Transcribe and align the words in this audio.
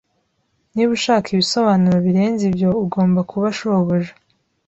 Niba 0.73 0.91
ushaka 0.97 1.27
ibisobanuro 1.31 1.97
birenze 2.05 2.41
ibyo, 2.49 2.69
ugomba 2.83 3.19
kubaza 3.29 3.55
shobuja 3.57 4.13